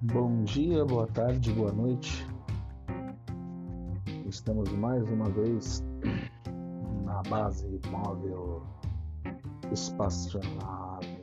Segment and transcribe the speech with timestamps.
[0.00, 2.24] Bom dia, boa tarde, boa noite.
[4.28, 5.82] Estamos mais uma vez
[7.04, 8.62] na base móvel
[9.72, 11.18] espaçonave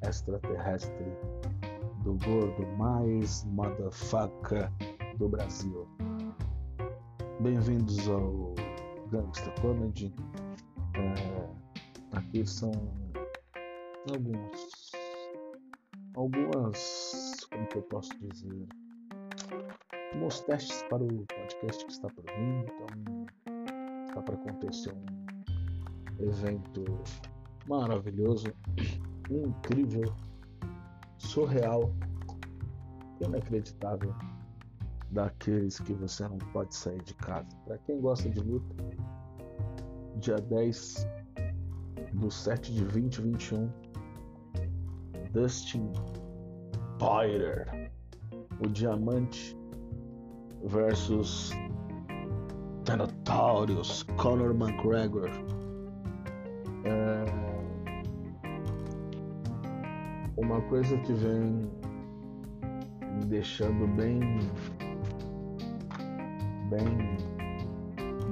[0.00, 1.12] extraterrestre
[2.02, 4.72] do gordo mais motherfucker
[5.18, 5.86] do Brasil.
[7.40, 8.54] Bem-vindos ao
[9.10, 10.10] Gangsta Comedy.
[10.94, 12.72] É, aqui são
[14.10, 14.90] alguns
[16.14, 18.66] algumas como que eu posso dizer?
[20.14, 23.26] Alguns testes para o podcast que está por vir então
[24.08, 26.84] está para acontecer um evento
[27.66, 28.52] maravilhoso
[29.30, 30.12] incrível
[31.18, 31.94] surreal
[33.20, 34.14] inacreditável
[35.10, 37.48] daqueles que você não pode sair de casa.
[37.66, 38.74] Para quem gosta de luta
[40.16, 41.06] dia 10
[42.14, 43.70] do 7 de 2021
[45.32, 45.92] Dustin
[47.00, 47.90] Poirier,
[48.62, 49.56] o Diamante
[50.64, 51.50] versus
[52.84, 55.30] Thanatorius Conor McGregor.
[56.84, 57.24] É
[60.36, 61.70] uma coisa que vem
[63.16, 64.20] me deixando bem
[66.68, 67.16] bem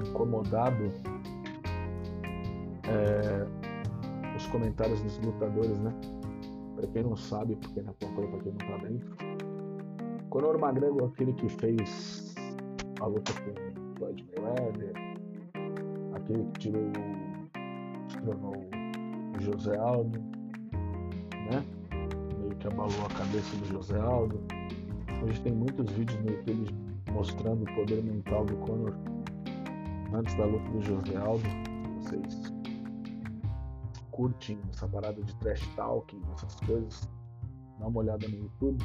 [0.06, 0.92] incomodado
[2.86, 3.46] é
[4.36, 6.17] os comentários dos lutadores, né?
[6.78, 9.16] Para quem não sabe, porque não acompanha, para quem não tá dentro.
[10.30, 12.36] Conor McGregor, aquele que fez
[13.00, 14.92] a luta com Floyd Mayweather,
[16.14, 16.92] aquele que tirou,
[18.12, 18.54] tronou
[19.36, 20.20] o José Aldo,
[21.50, 21.64] né?
[22.38, 24.40] Meio que abalou a cabeça do José Aldo.
[25.24, 26.72] Hoje tem muitos vídeos no YouTube
[27.10, 28.94] mostrando o poder mental do Conor
[30.12, 31.42] antes da luta do José Aldo.
[32.00, 32.57] Vocês
[34.18, 37.08] curtem essa parada de trash talking, essas coisas,
[37.78, 38.84] dá uma olhada no YouTube.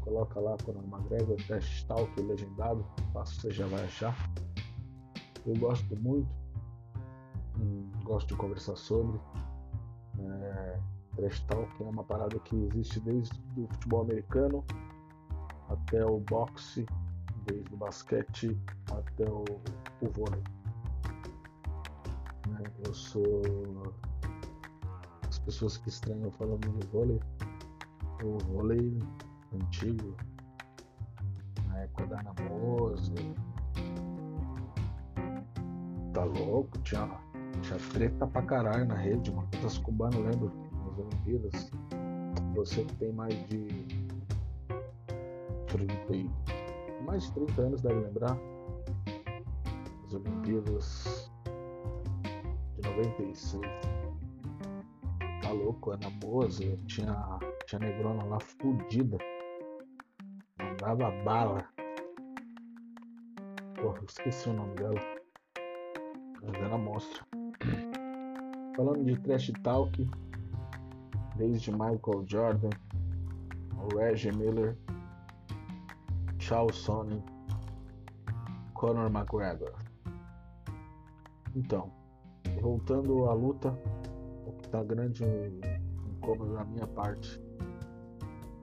[0.00, 4.16] Coloca lá Conor McGregor, trash talk legendado, fácil você já vai achar.
[5.46, 6.28] Eu gosto muito,
[7.60, 9.20] hum, gosto de conversar sobre.
[10.18, 10.80] É,
[11.14, 14.64] trash talk é uma parada que existe desde o futebol americano
[15.68, 16.84] até o boxe,
[17.46, 19.44] desde o basquete até o,
[20.00, 20.42] o vôlei.
[22.84, 23.42] Eu sou
[25.48, 27.18] pessoas que estranham falando de vôlei.
[28.22, 28.98] O vôlei
[29.54, 30.14] antigo,
[31.68, 32.34] na época da Ana
[36.12, 37.08] Tá louco, tinha,
[37.62, 39.48] tinha treta pra caralho na rede, mano.
[39.50, 40.52] Quantas cubanas lembro
[40.84, 41.70] nas Olimpíadas.
[42.54, 43.86] Você que tem mais de
[45.68, 46.30] 30
[47.06, 48.36] mais de 30 anos deve lembrar.
[50.04, 51.30] As Olimpíadas
[52.76, 53.58] de 96
[55.48, 59.16] tá louco, Ana Boas, tinha, tinha negrona lá fudida.
[60.58, 61.66] Mandava bala.
[63.80, 65.00] Porra, esqueci o nome dela.
[66.42, 67.24] Mas era mostra.
[68.76, 70.10] Falando de trash talk,
[71.36, 72.70] desde Michael Jordan,
[73.96, 74.76] Reggie Miller,
[76.38, 77.24] Charles Sonnen,
[78.74, 79.72] Conor McGregor.
[81.56, 81.90] Então,
[82.60, 83.76] voltando à luta,
[84.68, 85.24] tá grande
[86.18, 87.40] incômodo da minha parte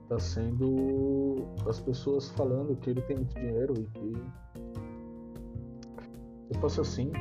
[0.07, 4.13] tá sendo as pessoas falando que ele tem muito dinheiro e que
[6.51, 7.11] se fosse assim,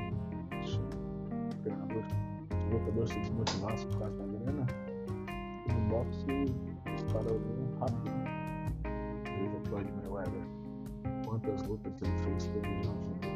[0.67, 2.05] se o treinador,
[2.51, 4.67] o lutador se desmotivasse por causa da grana,
[5.73, 6.27] no boxe
[6.95, 8.13] disparariam rápido.
[9.25, 10.45] Veja Floyd Mayweather.
[11.25, 12.63] Quantas lutas ele fez pelo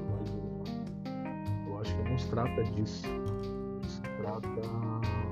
[0.06, 0.32] Floyd
[1.66, 3.06] Eu acho que não se trata disso.
[3.82, 5.27] Se trata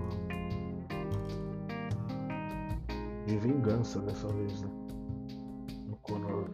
[3.27, 4.71] de vingança dessa vez, né?
[5.91, 6.49] O Conor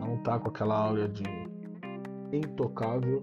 [0.00, 1.24] não tá com aquela áurea de
[2.32, 3.20] intocável,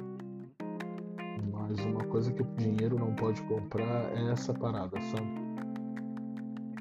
[1.51, 5.27] mas uma coisa que o dinheiro não pode comprar é essa parada, sabe?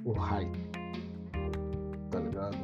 [0.05, 0.71] O hype,
[2.11, 2.57] tá ligado?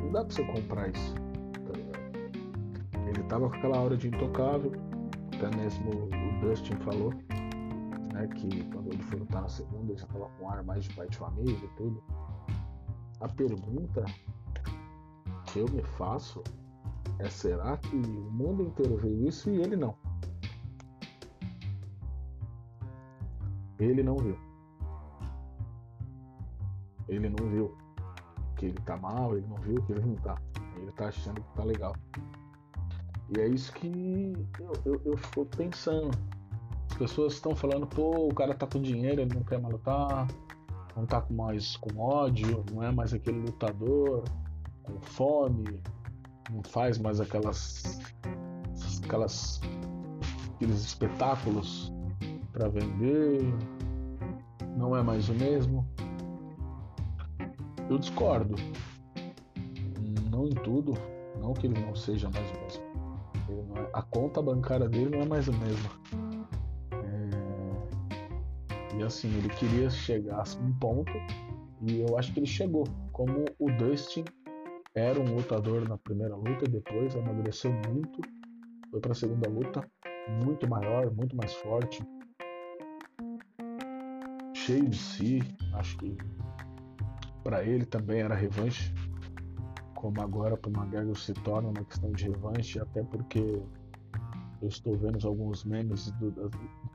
[0.00, 3.08] Não dá pra você comprar isso, tá ligado?
[3.08, 4.72] Ele tava com aquela aura de intocável,
[5.34, 7.12] até mesmo o Dustin falou
[8.16, 8.26] né?
[8.28, 11.08] Que quando ele foi lutar na segunda, ele já tava com ar mais de pai
[11.08, 12.02] de família e tudo.
[13.20, 14.04] A pergunta
[15.46, 16.42] que eu me faço
[17.18, 19.94] é será que o mundo inteiro viu isso e ele não?
[23.78, 24.38] Ele não viu.
[27.08, 27.76] Ele não viu
[28.56, 30.40] que ele tá mal, ele não viu que ele não tá.
[30.76, 31.94] Ele tá achando que tá legal.
[33.36, 36.10] E é isso que eu, eu, eu fico pensando
[36.96, 40.26] pessoas estão falando, pô, o cara tá com dinheiro, ele não quer mais lutar.
[40.96, 44.24] não tá mais com ódio, não é mais aquele lutador
[44.82, 45.80] com fome,
[46.50, 48.00] não faz mais aquelas
[49.04, 49.60] aquelas
[50.54, 51.92] aqueles espetáculos
[52.52, 53.42] para vender,
[54.76, 55.86] não é mais o mesmo.
[57.88, 58.54] Eu discordo.
[60.30, 60.94] Não em tudo,
[61.40, 63.76] não que ele não seja mais o mesmo.
[63.76, 65.90] É, a conta bancária dele não é mais a mesma.
[68.98, 71.12] E assim, ele queria chegar a um ponto
[71.82, 72.84] e eu acho que ele chegou.
[73.12, 74.24] Como o Dustin
[74.94, 78.20] era um lutador na primeira luta depois amadureceu muito,
[78.90, 79.86] foi para a segunda luta
[80.42, 82.02] muito maior, muito mais forte,
[84.54, 85.42] cheio de si.
[85.74, 86.16] Acho que
[87.44, 88.92] para ele também era revanche,
[89.94, 93.62] como agora para o McGregor se torna uma questão de revanche, até porque
[94.62, 96.30] eu estou vendo alguns memes do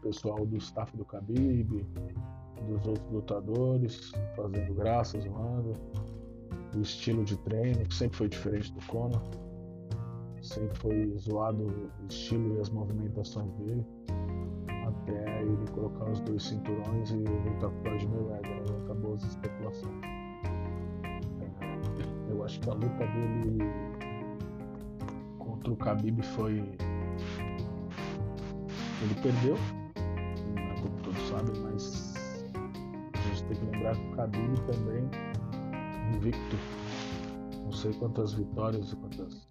[0.01, 1.85] pessoal do staff do Khabib,
[2.67, 5.73] dos outros lutadores, fazendo graça, zoando
[6.75, 9.21] o estilo de treino, que sempre foi diferente do Conor.
[10.41, 13.85] Sempre foi zoado o estilo e as movimentações dele.
[14.87, 18.51] Até ele colocar os dois cinturões e lutar com o Floyd Mayweather.
[18.51, 20.01] Aí acabou as especulações.
[22.29, 23.59] Eu acho que a luta dele
[25.37, 26.57] contra o Khabib foi.
[29.03, 29.55] Ele perdeu,
[33.81, 35.09] lembrar que o também
[36.15, 36.57] invicto.
[37.63, 39.47] Não sei quantas vitórias e quantas.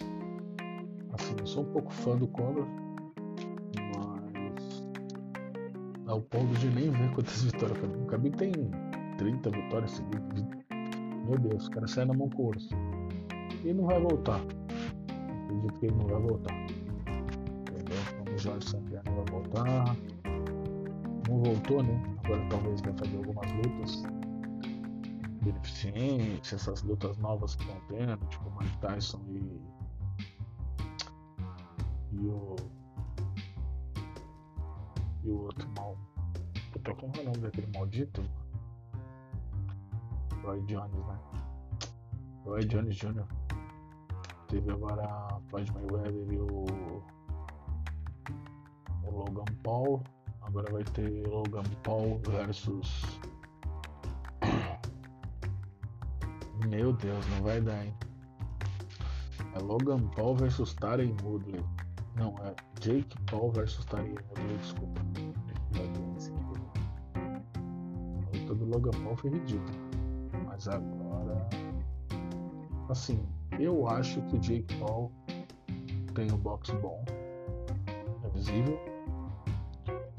[1.13, 2.67] Assim, eu sou um pouco fã do Conor,
[3.97, 4.85] mas
[6.07, 8.35] ao ponto de nem ver quantas vitórias o Khabib.
[8.35, 8.53] O tem
[9.19, 10.45] 30 vitórias seguidas.
[11.27, 12.75] Meu Deus, o cara sai na mão com o urso.
[13.65, 14.41] E não vai voltar.
[15.45, 16.55] Acredito que ele não vai voltar.
[16.61, 17.99] Entendeu?
[18.19, 19.97] Como o Jorge Santiago não vai voltar.
[21.29, 22.03] Não voltou, né?
[22.25, 24.05] Agora talvez vai fazer algumas lutas
[25.41, 29.61] beneficente, essas lutas novas que estão tendo, tipo o Mike Tyson e,
[32.13, 32.57] e o
[35.25, 35.97] e o outro mal.
[36.73, 38.23] Puta, como é o nome daquele maldito?
[40.43, 41.19] Roy Jones, né?
[42.45, 43.27] Roy Jones Jr.
[44.49, 46.65] Teve agora Floyd Mayweather e o,
[49.05, 50.03] o Logan Paul.
[50.43, 53.21] Agora vai ter Logan Paul versus
[56.69, 57.95] Meu Deus, não vai dar, hein?
[59.55, 61.65] É Logan Paul versus Taryn Woodley.
[62.17, 65.01] Não, é Jake Paul versus Taryn Woodley, desculpa.
[67.15, 69.79] A luta do Logan Paul foi ridícula.
[70.47, 71.49] Mas agora.
[72.89, 73.25] Assim,
[73.59, 75.11] eu acho que o Jake Paul
[76.15, 77.03] tem um boxe bom.
[78.23, 78.79] É visível.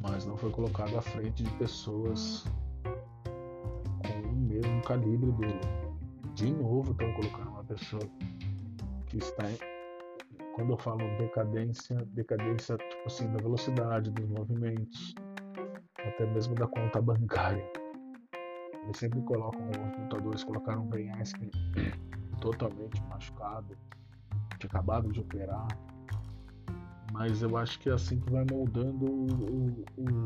[0.02, 2.46] Mas não foi colocado à frente de pessoas
[2.84, 5.81] com o mesmo calibre dele
[6.42, 8.02] de novo estão colocando uma pessoa
[9.06, 9.58] que está em,
[10.56, 15.14] quando eu falo decadência, decadência tipo assim da velocidade dos movimentos,
[16.00, 17.64] até mesmo da conta bancária.
[18.84, 21.52] Eles sempre colocam os lutadores colocaram um Ben Askren
[22.42, 23.78] totalmente machucado,
[24.58, 25.68] tinha acabado de operar.
[27.14, 30.26] Mas eu acho que é assim que vai moldando o, o,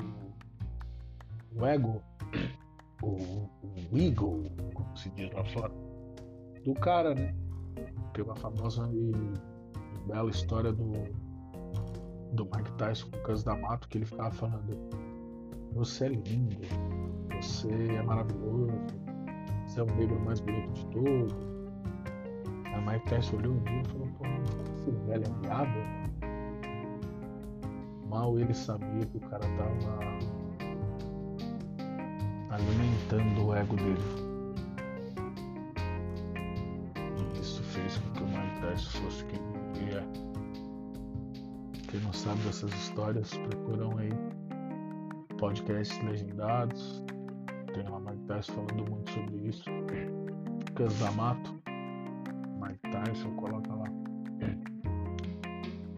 [1.60, 2.02] o ego,
[3.04, 3.50] o,
[3.92, 5.85] o ego, como se diz lá fora
[6.66, 7.34] do cara, né?
[8.18, 9.12] Uma famosa e,
[10.08, 10.92] bela história do,
[12.34, 14.78] do Mike Tyson com o Cus da Mato que ele ficava falando:
[15.74, 16.58] Você é lindo,
[17.36, 18.72] você é maravilhoso,
[19.68, 21.34] você é o negro mais bonito de todos.
[22.74, 24.26] O Mike Tyson olhou um dia e falou: Pô,
[24.74, 26.06] esse velho é viado.
[28.10, 30.00] Mal ele sabia que o cara tava
[32.50, 34.25] alimentando o ego dele.
[38.78, 39.40] Se fosse quem
[39.74, 40.08] queria.
[41.90, 44.10] Quem não sabe dessas histórias, procuram aí
[45.38, 47.04] podcasts legendados.
[47.74, 49.64] Tem uma Mike Tyson falando muito sobre isso.
[50.76, 51.54] Cas da Mato,
[52.62, 53.86] Mike Tyson, coloca lá.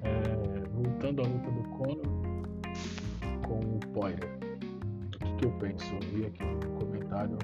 [0.04, 2.02] É, voltando à luta do Conor
[3.48, 4.38] com o Poirier.
[5.16, 5.94] O que, que eu penso?
[5.96, 7.38] Eu vi aqui um comentário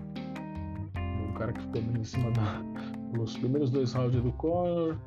[0.95, 2.61] um cara que ficou meio em cima da,
[3.39, 4.97] primeiros dois rounds do Conor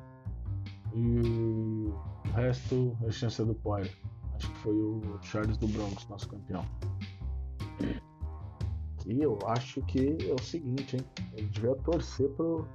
[0.96, 3.94] e o resto é chance do Poirier.
[4.34, 6.64] Acho que foi o Charles do Bronx, nosso campeão.
[9.06, 11.02] E eu acho que é o seguinte, hein?
[11.34, 12.66] Ele devia torcer pro,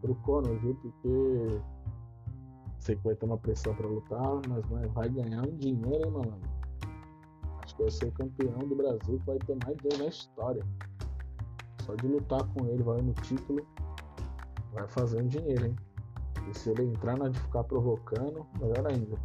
[0.00, 0.74] pro Conor, viu?
[0.74, 1.60] Porque
[2.80, 6.50] sei que vai ter uma pressão para lutar, mas vai ganhar um dinheiro, hein, malandro?
[7.62, 10.62] Acho que vai ser o campeão do Brasil que vai ter mais dinheiro na história.
[11.82, 13.64] Só de lutar com ele, vai no título,
[14.72, 15.76] vai fazendo dinheiro, hein?
[16.50, 19.16] E se ele entrar na de ficar provocando, melhor ainda.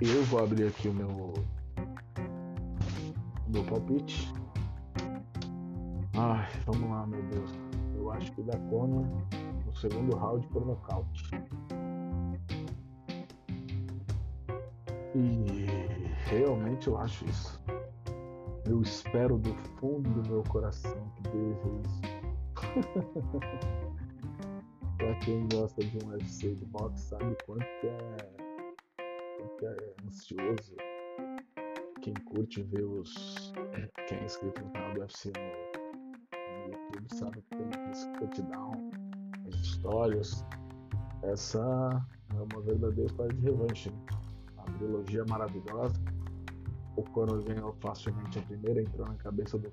[0.00, 1.32] Eu vou abrir aqui o meu
[3.48, 4.32] meu palpite.
[6.14, 7.52] Ai, vamos lá, meu Deus.
[7.94, 9.04] Eu acho que dá Conor
[9.66, 11.30] no segundo round por nocaute.
[15.14, 15.66] E
[16.24, 17.62] realmente eu acho isso.
[18.66, 22.02] Eu espero do fundo do meu coração que seja isso.
[25.12, 28.16] Pra quem gosta de um UFC de boxe sabe quanto é,
[29.38, 30.74] quanto é ansioso.
[32.00, 33.52] Quem curte ver os.
[34.08, 38.90] Quem é inscrito no canal do UFC no, no YouTube sabe que tem esse touchdown,
[39.48, 40.44] as histórias.
[41.22, 43.92] Essa é uma verdadeira história de revanche.
[44.56, 46.00] A trilogia maravilhosa
[46.96, 49.72] o Conor ganhou facilmente a primeira, entrou na cabeça do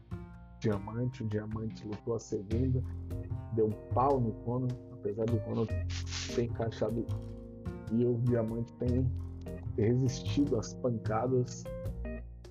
[0.59, 2.81] Diamante, o Diamante lutou a segunda,
[3.53, 5.67] deu um pau no Conor, apesar do Conor
[6.35, 7.05] ter encaixado
[7.91, 9.09] e o Diamante tem
[9.77, 11.63] resistido às pancadas.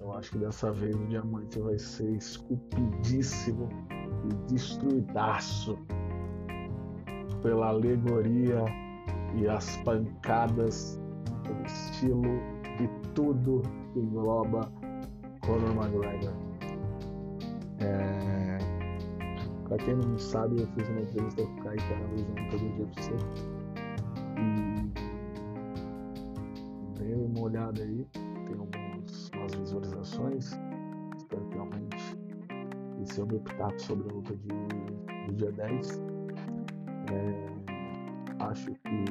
[0.01, 3.69] Eu acho que dessa vez o Diamante vai ser esculpidíssimo
[4.25, 5.79] e destruidaço
[7.43, 8.65] pela alegoria
[9.37, 11.01] e as pancadas,
[11.49, 12.23] o estilo
[12.81, 13.63] e tudo
[13.93, 14.73] que engloba
[15.41, 16.33] Conor McGregor.
[17.81, 18.58] É...
[19.69, 23.13] Pra quem não sabe, eu fiz uma entrevista com o Araújo no todo de UFC.
[24.39, 24.89] E
[26.99, 28.07] dei uma olhada aí,
[28.47, 30.59] tem algumas umas visualizações.
[31.17, 32.19] Espero que aumente.
[32.99, 34.49] E seu meu pitaco sobre a luta de,
[35.27, 36.03] do dia 10.
[37.13, 37.49] É...
[38.41, 39.05] Acho que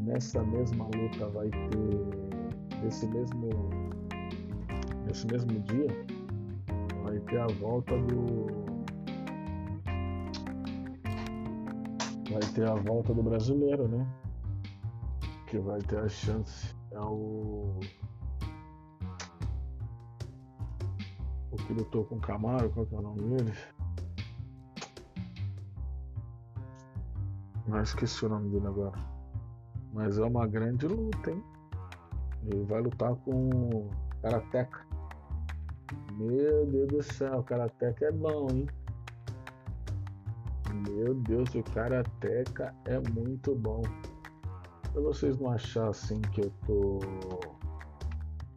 [0.00, 3.48] nessa mesma luta vai ter nesse mesmo
[5.06, 5.86] nesse mesmo dia
[7.02, 8.75] vai ter a volta do
[12.30, 14.06] vai ter a volta do brasileiro, né?
[15.46, 17.78] Que vai ter a chance é o
[21.50, 23.52] o que lutou com o Camaro, qual que é o nome dele?
[27.66, 28.98] Não esqueci o nome dele agora.
[29.92, 31.42] Mas é uma grande luta, hein?
[32.44, 33.90] Ele vai lutar com o
[34.22, 34.86] Karateka.
[36.12, 38.66] Meu Deus do céu, o Karateka é bom, hein?
[40.90, 43.82] Meu Deus, o Karateka é muito bom.
[44.92, 46.98] Pra vocês não acharem assim que eu tô.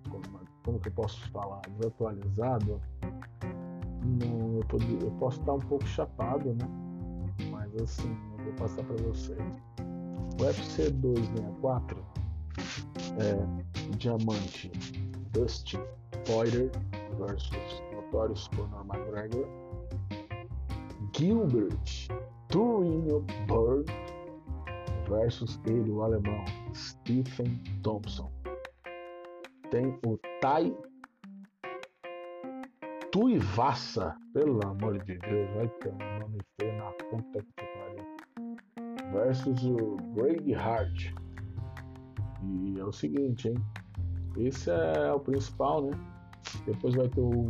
[0.09, 0.23] Como,
[0.63, 1.61] como que eu posso falar?
[1.77, 2.81] Desatualizado.
[4.03, 4.85] Não, eu, pod...
[5.01, 6.65] eu posso estar um pouco chapado, né?
[7.51, 9.39] Mas assim, eu vou passar para vocês.
[10.39, 12.03] O UFC 264
[13.19, 14.71] é Diamante
[15.33, 15.79] Dustin
[16.25, 16.71] Poirier
[17.17, 19.47] versus Notorious Conor McGregor
[21.19, 22.07] Gilbert
[22.47, 23.91] Turinho Bird
[25.09, 28.31] versus ele, o alemão Stephen Thompson
[29.69, 30.73] tem o Tai
[33.11, 39.61] Tuivasa, pelo amor de Deus, vai ter um nome feio na puta que pariu versus
[39.65, 41.13] o Greg Hart
[42.43, 43.57] e é o seguinte, hein?
[44.37, 45.91] Esse é o principal, né?
[46.65, 47.49] Depois vai ter o.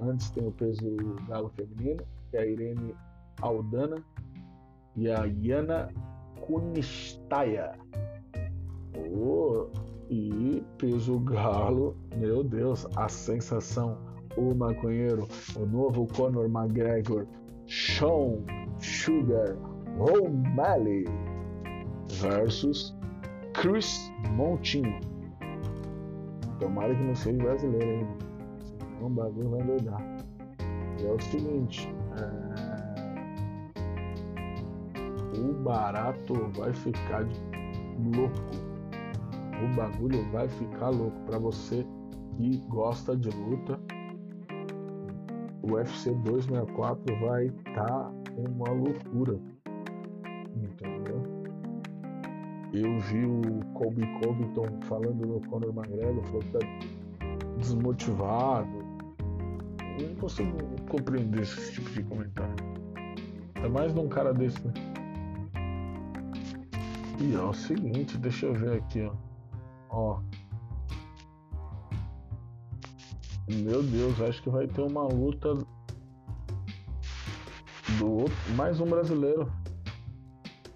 [0.00, 0.86] Antes tem o peso
[1.26, 2.94] galo feminino, é a Irene
[3.40, 4.02] Aldana
[4.94, 5.88] e a Yana
[6.40, 7.72] Kunistaya.
[9.12, 9.68] Oh,
[10.08, 13.98] e peso galo, meu Deus, a sensação,
[14.36, 15.26] o maconheiro,
[15.56, 17.26] o novo Conor McGregor,
[17.66, 18.44] Sean
[18.78, 19.56] Sugar
[19.98, 21.04] O'Malley
[22.20, 22.94] versus
[23.54, 25.00] Chris Montinho.
[26.60, 28.08] Tomara que não seja brasileiro hein?
[28.78, 30.02] Senão o bagulho vai doidar.
[31.04, 31.95] É o seguinte.
[35.38, 37.26] O barato vai ficar
[38.16, 38.66] louco.
[39.62, 41.18] O bagulho vai ficar louco.
[41.26, 41.86] Para você
[42.36, 43.78] que gosta de luta,
[45.62, 49.38] o UFC 264 vai estar tá uma loucura.
[50.54, 51.22] Entendeu?
[52.72, 56.58] Eu vi o Colby Covington falando no Conor McGregor, falou que tá
[57.58, 58.86] desmotivado.
[59.98, 60.50] Eu não consigo
[60.90, 62.54] compreender esse tipo de comentário.
[63.54, 64.74] É mais num cara desse, né?
[67.18, 69.14] E é o seguinte, deixa eu ver aqui, ó.
[69.88, 70.20] Ó.
[73.48, 75.54] Meu Deus, acho que vai ter uma luta
[77.98, 79.50] do outro, mais um brasileiro.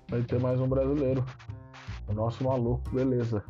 [0.08, 1.24] Vai ter mais um brasileiro.
[2.08, 3.44] O nosso maluco, beleza.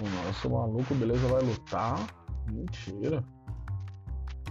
[0.00, 2.06] O nosso maluco, beleza, vai lutar.
[2.52, 3.24] Mentira.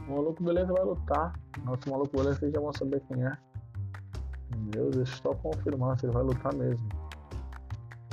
[0.07, 1.39] O maluco beleza vai lutar.
[1.63, 3.37] Nosso maluco beleza vocês já vão saber quem é.
[4.73, 7.02] Meu Deus, estou confirmando se ele vai lutar mesmo.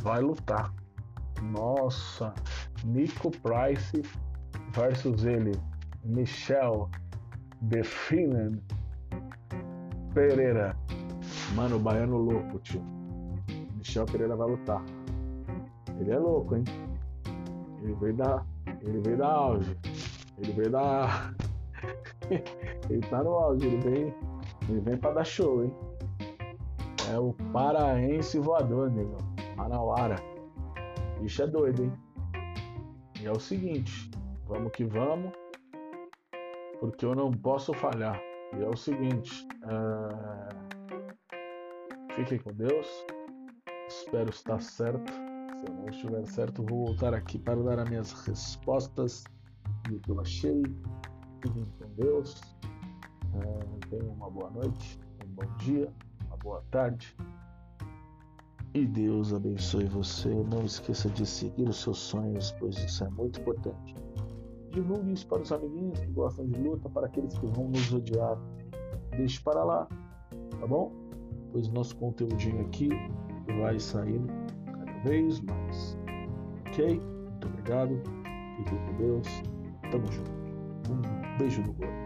[0.02, 0.72] Vai lutar.
[1.42, 2.34] Nossa,
[2.84, 4.02] Nico Price
[4.72, 5.52] versus ele,
[6.04, 6.88] Michel
[7.62, 8.60] Definen
[10.14, 10.76] Pereira.
[11.54, 12.82] Mano, o baiano louco, tio.
[13.76, 14.82] Michel Pereira vai lutar.
[15.98, 16.64] Ele é louco, hein?
[17.82, 18.44] Ele veio da.
[18.82, 19.76] Ele veio da auge.
[20.38, 21.32] Ele veio da.
[22.88, 24.14] ele tá no auge, ele vem.
[24.68, 25.74] Ele vem pra dar show, hein?
[27.12, 29.29] É o paraense voador, nego.
[29.60, 30.16] Manauara.
[31.20, 31.92] Bicho é doido, hein?
[33.20, 34.10] E é o seguinte,
[34.46, 35.34] vamos que vamos,
[36.80, 38.18] porque eu não posso falhar.
[38.56, 40.48] E é o seguinte, é...
[42.14, 42.86] fiquem com Deus,
[43.86, 45.12] espero estar certo.
[45.12, 49.24] Se eu não estiver certo, vou voltar aqui para dar as minhas respostas
[49.90, 50.62] do que eu achei.
[51.42, 52.40] Fiquem com Deus,
[53.34, 53.88] é...
[53.88, 55.92] tenham uma boa noite, um bom dia,
[56.28, 57.14] uma boa tarde
[58.74, 60.28] e Deus abençoe você.
[60.28, 63.94] Não esqueça de seguir os seus sonhos, pois isso é muito importante.
[64.70, 68.38] Divulgue isso para os amiguinhos que gostam de luta, para aqueles que vão nos odiar.
[69.16, 69.88] Deixe para lá,
[70.60, 70.92] tá bom?
[71.52, 72.88] Pois nosso conteúdinho aqui
[73.58, 74.28] vai saindo
[74.64, 75.98] cada vez mais.
[76.68, 77.00] Ok?
[77.00, 78.00] Muito obrigado.
[78.56, 79.26] Fique com Deus.
[79.90, 80.30] Tamo junto.
[80.90, 81.99] Um beijo no gordo.